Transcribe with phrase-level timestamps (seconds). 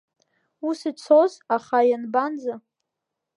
[0.67, 2.55] Ус ицоз, аха, ианбанӡа?